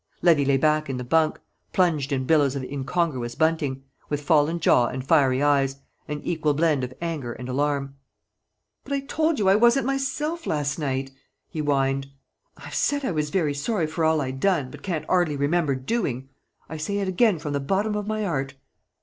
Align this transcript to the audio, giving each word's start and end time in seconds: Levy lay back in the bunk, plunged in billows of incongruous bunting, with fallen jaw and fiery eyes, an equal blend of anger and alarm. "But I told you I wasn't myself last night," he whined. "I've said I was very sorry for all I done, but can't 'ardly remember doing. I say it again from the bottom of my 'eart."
Levy 0.23 0.43
lay 0.43 0.57
back 0.57 0.89
in 0.89 0.97
the 0.97 1.03
bunk, 1.03 1.39
plunged 1.73 2.11
in 2.11 2.25
billows 2.25 2.55
of 2.55 2.63
incongruous 2.63 3.35
bunting, 3.35 3.83
with 4.09 4.19
fallen 4.19 4.59
jaw 4.59 4.87
and 4.87 5.05
fiery 5.05 5.43
eyes, 5.43 5.75
an 6.07 6.19
equal 6.23 6.55
blend 6.55 6.83
of 6.83 6.91
anger 7.01 7.33
and 7.33 7.47
alarm. 7.47 7.93
"But 8.83 8.93
I 8.93 9.01
told 9.01 9.37
you 9.37 9.47
I 9.47 9.53
wasn't 9.55 9.85
myself 9.85 10.47
last 10.47 10.79
night," 10.79 11.11
he 11.49 11.59
whined. 11.59 12.07
"I've 12.57 12.73
said 12.73 13.05
I 13.05 13.11
was 13.11 13.29
very 13.29 13.53
sorry 13.53 13.85
for 13.85 14.03
all 14.03 14.21
I 14.21 14.31
done, 14.31 14.71
but 14.71 14.81
can't 14.81 15.05
'ardly 15.07 15.35
remember 15.35 15.75
doing. 15.75 16.29
I 16.67 16.77
say 16.77 16.97
it 16.97 17.07
again 17.07 17.37
from 17.37 17.53
the 17.53 17.59
bottom 17.59 17.93
of 17.95 18.07
my 18.07 18.25
'eart." 18.25 18.55